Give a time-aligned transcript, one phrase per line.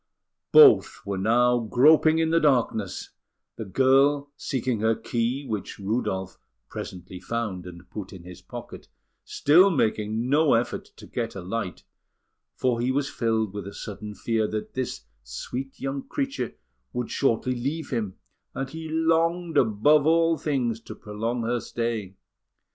[0.51, 3.11] Both were now groping in the darkness,
[3.55, 6.39] the girl seeking her key, which Rudolf
[6.69, 8.87] presently found and put in his own pocket,
[9.23, 11.83] still making no effort to get a light;
[12.55, 16.55] for he was filled with a sudden fear that this sweet young creature
[16.93, 18.15] would shortly leave him,
[18.55, 22.15] and he longed above all things to prolong her stay.